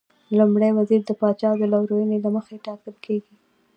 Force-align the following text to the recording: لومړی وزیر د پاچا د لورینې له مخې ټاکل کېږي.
لومړی 0.37 0.69
وزیر 0.77 1.01
د 1.05 1.11
پاچا 1.19 1.49
د 1.57 1.63
لورینې 1.71 2.17
له 2.25 2.29
مخې 2.35 2.63
ټاکل 2.65 2.95
کېږي. 3.05 3.35